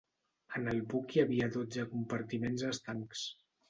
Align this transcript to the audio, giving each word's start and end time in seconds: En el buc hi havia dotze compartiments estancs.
En 0.59 0.71
el 0.71 0.81
buc 0.93 1.13
hi 1.17 1.23
havia 1.25 1.51
dotze 1.59 1.87
compartiments 1.95 2.69
estancs. 2.75 3.29